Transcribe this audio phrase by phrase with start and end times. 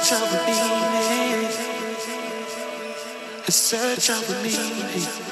[0.00, 1.50] search of a meaning.
[3.44, 5.31] In search of a meaning.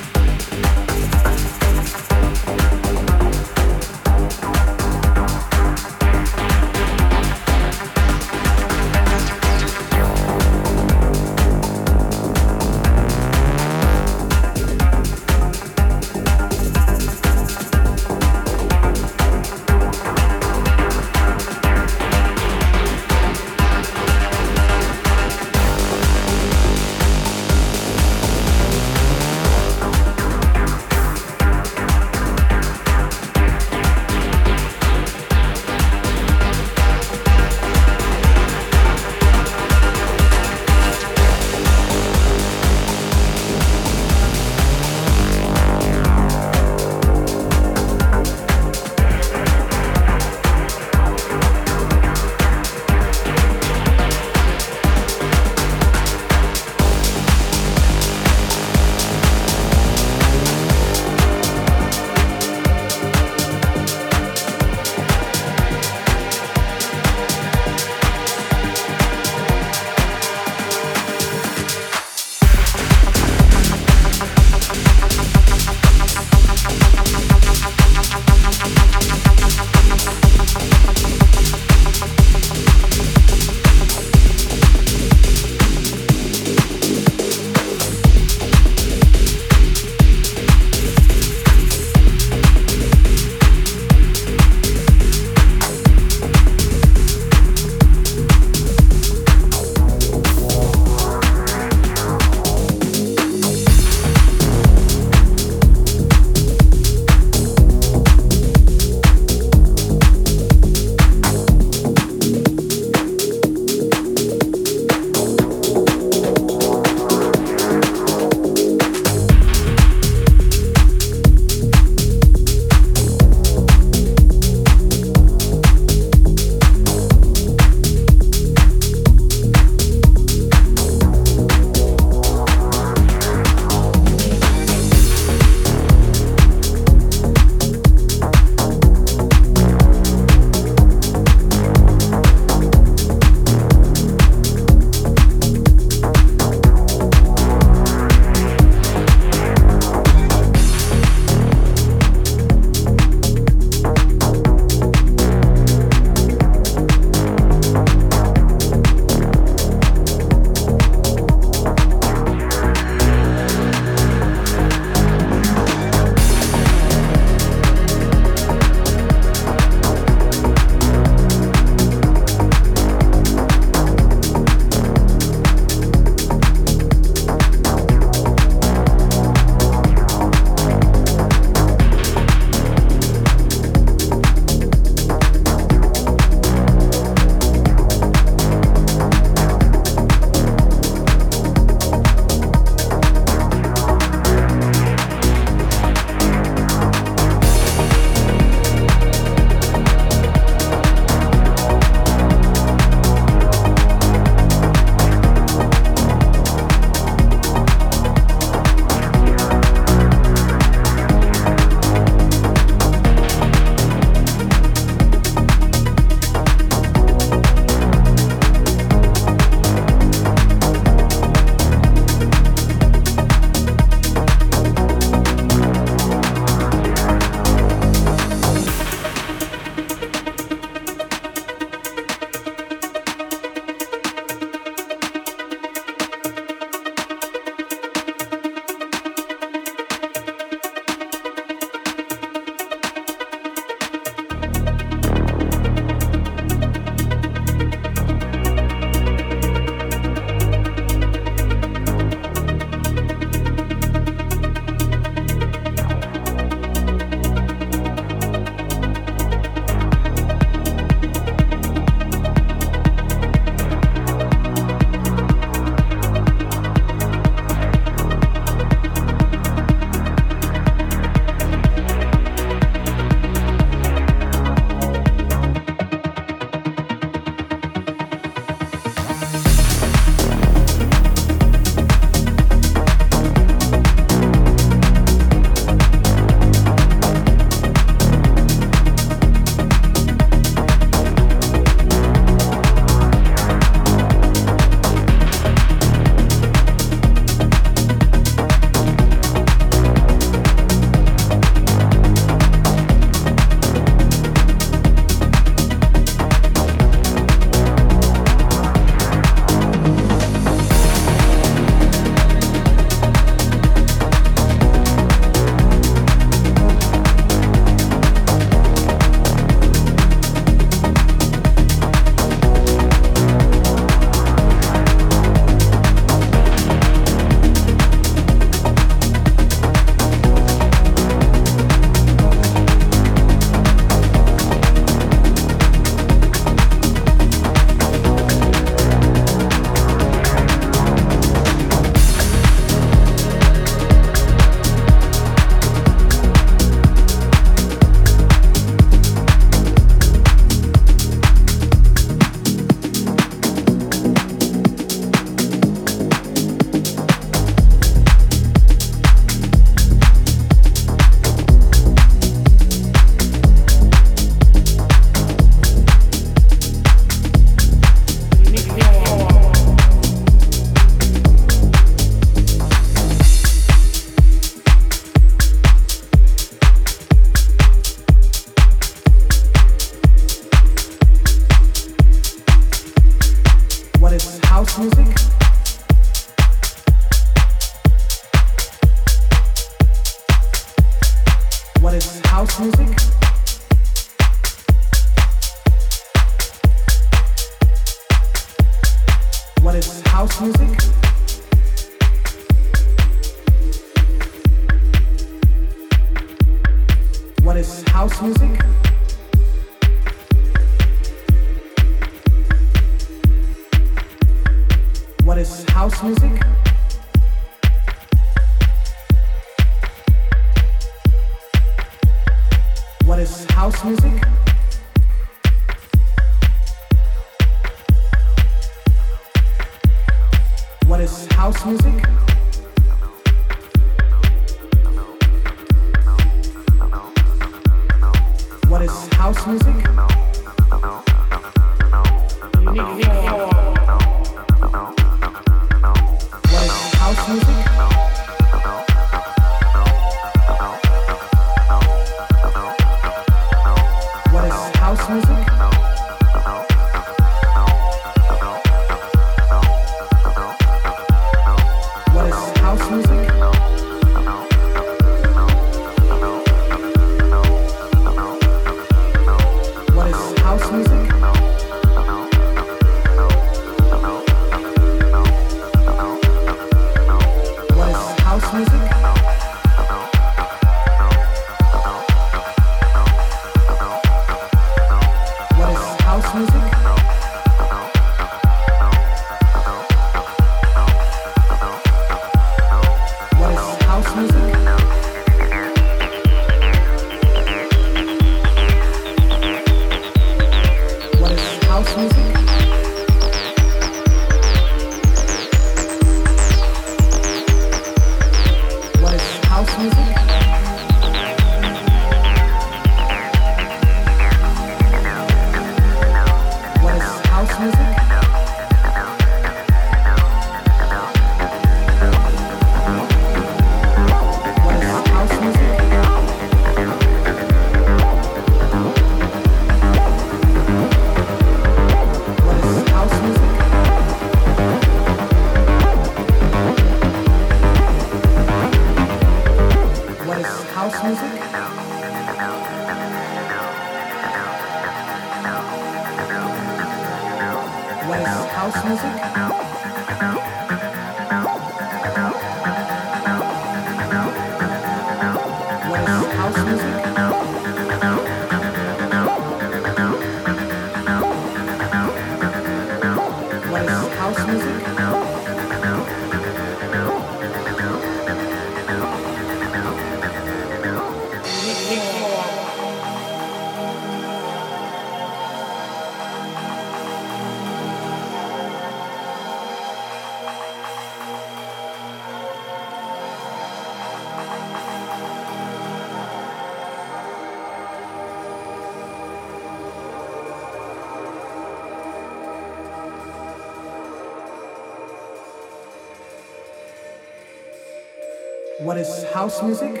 [598.91, 600.00] What is house music?